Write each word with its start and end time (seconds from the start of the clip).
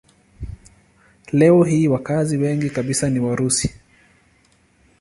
Leo 1.31 1.63
hii 1.63 1.87
wakazi 1.87 2.37
wengi 2.37 2.69
kabisa 2.69 3.09
ni 3.09 3.19
Warusi. 3.19 3.73